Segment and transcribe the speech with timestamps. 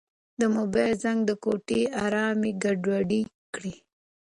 [0.39, 3.21] د موبایل زنګ د کوټې ارامي ګډوډه
[3.53, 3.73] کړه.